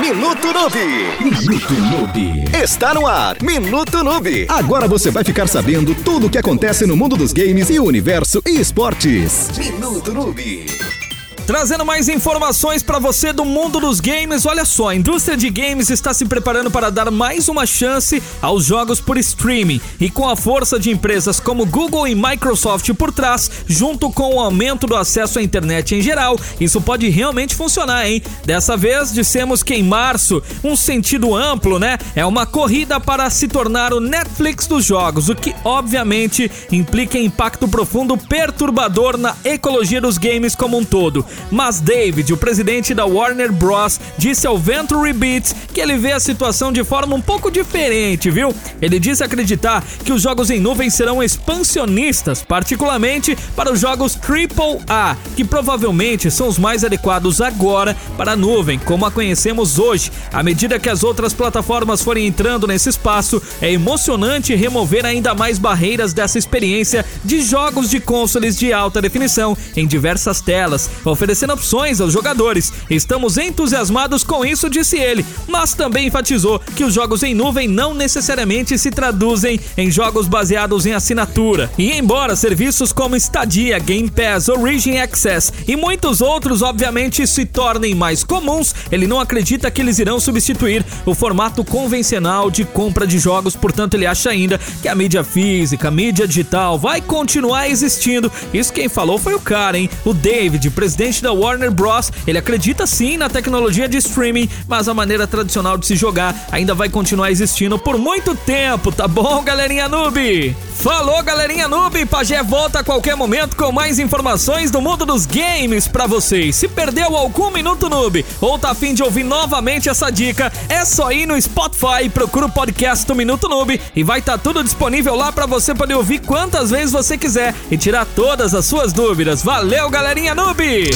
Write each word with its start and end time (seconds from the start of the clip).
Minuto 0.00 0.52
Noob. 0.52 0.74
Minuto 1.20 1.74
Noob. 1.74 2.44
Está 2.62 2.94
no 2.94 3.06
ar. 3.06 3.36
Minuto 3.42 4.04
Noob. 4.04 4.46
Agora 4.48 4.86
você 4.86 5.10
vai 5.10 5.24
ficar 5.24 5.48
sabendo 5.48 5.92
tudo 5.92 6.28
o 6.28 6.30
que 6.30 6.38
acontece 6.38 6.86
no 6.86 6.96
mundo 6.96 7.16
dos 7.16 7.32
games 7.32 7.68
e 7.68 7.80
o 7.80 7.84
universo 7.84 8.40
e 8.46 8.60
esportes. 8.60 9.50
Minuto 9.58 10.12
Noob. 10.14 11.07
Trazendo 11.48 11.82
mais 11.82 12.10
informações 12.10 12.82
para 12.82 12.98
você 12.98 13.32
do 13.32 13.42
mundo 13.42 13.80
dos 13.80 14.00
games. 14.00 14.44
Olha 14.44 14.66
só, 14.66 14.88
a 14.88 14.94
indústria 14.94 15.34
de 15.34 15.48
games 15.48 15.88
está 15.88 16.12
se 16.12 16.26
preparando 16.26 16.70
para 16.70 16.90
dar 16.90 17.10
mais 17.10 17.48
uma 17.48 17.64
chance 17.64 18.22
aos 18.42 18.66
jogos 18.66 19.00
por 19.00 19.16
streaming. 19.16 19.80
E 19.98 20.10
com 20.10 20.28
a 20.28 20.36
força 20.36 20.78
de 20.78 20.90
empresas 20.90 21.40
como 21.40 21.64
Google 21.64 22.06
e 22.06 22.14
Microsoft 22.14 22.92
por 22.92 23.10
trás, 23.10 23.50
junto 23.66 24.10
com 24.10 24.34
o 24.34 24.40
aumento 24.40 24.86
do 24.86 24.94
acesso 24.94 25.38
à 25.38 25.42
internet 25.42 25.94
em 25.94 26.02
geral, 26.02 26.38
isso 26.60 26.82
pode 26.82 27.08
realmente 27.08 27.54
funcionar, 27.54 28.06
hein? 28.06 28.22
Dessa 28.44 28.76
vez, 28.76 29.10
dissemos 29.10 29.62
que 29.62 29.72
em 29.72 29.82
março, 29.82 30.42
um 30.62 30.76
sentido 30.76 31.34
amplo, 31.34 31.78
né? 31.78 31.96
É 32.14 32.26
uma 32.26 32.44
corrida 32.44 33.00
para 33.00 33.30
se 33.30 33.48
tornar 33.48 33.94
o 33.94 34.00
Netflix 34.00 34.66
dos 34.66 34.84
jogos, 34.84 35.30
o 35.30 35.34
que 35.34 35.54
obviamente 35.64 36.50
implica 36.70 37.16
impacto 37.16 37.66
profundo 37.66 38.18
perturbador 38.18 39.16
na 39.16 39.34
ecologia 39.42 39.98
dos 39.98 40.18
games 40.18 40.54
como 40.54 40.76
um 40.76 40.84
todo. 40.84 41.24
Mas 41.50 41.80
David, 41.80 42.32
o 42.32 42.36
presidente 42.36 42.92
da 42.92 43.06
Warner 43.06 43.52
Bros, 43.52 44.00
disse 44.18 44.46
ao 44.46 44.58
Venture 44.58 45.12
Beats 45.12 45.54
que 45.72 45.80
ele 45.80 45.96
vê 45.96 46.12
a 46.12 46.20
situação 46.20 46.70
de 46.70 46.84
forma 46.84 47.14
um 47.14 47.20
pouco 47.20 47.50
diferente, 47.50 48.30
viu? 48.30 48.54
Ele 48.82 48.98
disse 48.98 49.24
acreditar 49.24 49.82
que 50.04 50.12
os 50.12 50.20
jogos 50.20 50.50
em 50.50 50.60
nuvem 50.60 50.90
serão 50.90 51.22
expansionistas, 51.22 52.42
particularmente 52.42 53.36
para 53.56 53.72
os 53.72 53.80
jogos 53.80 54.16
AAA, 54.16 55.16
que 55.36 55.44
provavelmente 55.44 56.30
são 56.30 56.48
os 56.48 56.58
mais 56.58 56.84
adequados 56.84 57.40
agora 57.40 57.96
para 58.16 58.32
a 58.32 58.36
nuvem, 58.36 58.78
como 58.78 59.06
a 59.06 59.10
conhecemos 59.10 59.78
hoje. 59.78 60.10
À 60.32 60.42
medida 60.42 60.78
que 60.78 60.88
as 60.88 61.02
outras 61.02 61.32
plataformas 61.32 62.02
forem 62.02 62.26
entrando 62.26 62.66
nesse 62.66 62.88
espaço, 62.88 63.40
é 63.62 63.72
emocionante 63.72 64.54
remover 64.54 65.06
ainda 65.06 65.34
mais 65.34 65.58
barreiras 65.58 66.12
dessa 66.12 66.38
experiência 66.38 67.04
de 67.24 67.40
jogos 67.40 67.88
de 67.88 68.00
consoles 68.00 68.56
de 68.58 68.72
alta 68.72 69.00
definição 69.00 69.56
em 69.76 69.86
diversas 69.86 70.40
telas, 70.40 70.90
oferecendo 71.04 71.27
opções 71.50 72.00
aos 72.00 72.12
jogadores. 72.12 72.72
Estamos 72.88 73.36
entusiasmados 73.36 74.22
com 74.22 74.44
isso, 74.44 74.70
disse 74.70 74.98
ele, 74.98 75.24
mas 75.46 75.74
também 75.74 76.06
enfatizou 76.06 76.60
que 76.76 76.84
os 76.84 76.94
jogos 76.94 77.22
em 77.22 77.34
nuvem 77.34 77.66
não 77.66 77.94
necessariamente 77.94 78.78
se 78.78 78.90
traduzem 78.90 79.60
em 79.76 79.90
jogos 79.90 80.28
baseados 80.28 80.86
em 80.86 80.92
assinatura. 80.92 81.70
E 81.76 81.92
embora 81.92 82.36
serviços 82.36 82.92
como 82.92 83.16
Stadia, 83.16 83.78
Game 83.78 84.10
Pass, 84.10 84.48
Origin 84.48 84.98
Access 84.98 85.52
e 85.66 85.76
muitos 85.76 86.20
outros 86.20 86.62
obviamente 86.62 87.26
se 87.26 87.44
tornem 87.44 87.94
mais 87.94 88.22
comuns, 88.24 88.74
ele 88.90 89.06
não 89.06 89.20
acredita 89.20 89.70
que 89.70 89.80
eles 89.80 89.98
irão 89.98 90.20
substituir 90.20 90.84
o 91.04 91.14
formato 91.14 91.64
convencional 91.64 92.50
de 92.50 92.64
compra 92.64 93.06
de 93.06 93.18
jogos, 93.18 93.56
portanto 93.56 93.94
ele 93.94 94.06
acha 94.06 94.30
ainda 94.30 94.58
que 94.82 94.88
a 94.88 94.94
mídia 94.94 95.24
física, 95.24 95.88
a 95.88 95.90
mídia 95.90 96.26
digital 96.26 96.78
vai 96.78 97.00
continuar 97.00 97.68
existindo. 97.68 98.30
Isso 98.52 98.72
quem 98.72 98.88
falou 98.88 99.18
foi 99.18 99.34
o 99.34 99.40
cara, 99.40 99.78
hein? 99.78 99.90
O 100.04 100.12
David, 100.12 100.70
presidente 100.70 101.17
da 101.22 101.32
Warner 101.32 101.70
Bros. 101.70 102.10
Ele 102.26 102.38
acredita 102.38 102.86
sim 102.86 103.16
na 103.16 103.28
tecnologia 103.28 103.88
de 103.88 103.96
streaming, 103.98 104.48
mas 104.66 104.88
a 104.88 104.94
maneira 104.94 105.26
tradicional 105.26 105.76
de 105.76 105.86
se 105.86 105.96
jogar 105.96 106.34
ainda 106.50 106.74
vai 106.74 106.88
continuar 106.88 107.30
existindo 107.30 107.78
por 107.78 107.98
muito 107.98 108.34
tempo, 108.34 108.92
tá 108.92 109.06
bom, 109.06 109.42
galerinha 109.42 109.88
noob? 109.88 110.56
Falou, 110.78 111.22
galerinha 111.22 111.66
noob! 111.66 112.06
Pajé 112.06 112.42
volta 112.42 112.80
a 112.80 112.84
qualquer 112.84 113.16
momento 113.16 113.56
com 113.56 113.72
mais 113.72 113.98
informações 113.98 114.70
do 114.70 114.80
mundo 114.80 115.04
dos 115.04 115.26
games 115.26 115.88
para 115.88 116.06
vocês. 116.06 116.54
Se 116.54 116.68
perdeu 116.68 117.16
algum 117.16 117.50
minuto 117.50 117.88
noob 117.88 118.24
ou 118.40 118.58
tá 118.58 118.70
afim 118.70 118.94
de 118.94 119.02
ouvir 119.02 119.24
novamente 119.24 119.88
essa 119.88 120.10
dica, 120.10 120.52
é 120.68 120.84
só 120.84 121.10
ir 121.10 121.26
no 121.26 121.40
Spotify, 121.40 122.08
procura 122.12 122.46
o 122.46 122.52
podcast 122.52 123.04
do 123.06 123.14
Minuto 123.14 123.48
Noob 123.48 123.80
e 123.94 124.02
vai 124.04 124.20
estar 124.20 124.32
tá 124.32 124.38
tudo 124.38 124.62
disponível 124.62 125.16
lá 125.16 125.32
para 125.32 125.46
você 125.46 125.74
poder 125.74 125.94
ouvir 125.94 126.20
quantas 126.20 126.70
vezes 126.70 126.92
você 126.92 127.18
quiser 127.18 127.54
e 127.70 127.76
tirar 127.76 128.06
todas 128.06 128.54
as 128.54 128.64
suas 128.64 128.92
dúvidas. 128.92 129.42
Valeu, 129.42 129.90
galerinha 129.90 130.34
noob! 130.34 130.90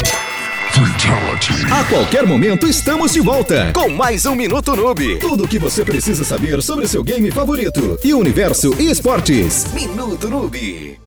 A 1.70 1.84
qualquer 1.84 2.26
momento 2.26 2.66
estamos 2.66 3.12
de 3.12 3.20
volta 3.20 3.70
com 3.72 3.88
mais 3.88 4.26
um 4.26 4.34
Minuto 4.34 4.74
Noob. 4.74 5.20
Tudo 5.20 5.44
o 5.44 5.48
que 5.48 5.56
você 5.56 5.84
precisa 5.84 6.24
saber 6.24 6.60
sobre 6.60 6.88
seu 6.88 7.04
game 7.04 7.30
favorito 7.30 8.00
e 8.02 8.12
universo 8.12 8.74
e 8.80 8.90
esportes. 8.90 9.72
Minuto 9.72 10.28
Noob. 10.28 10.98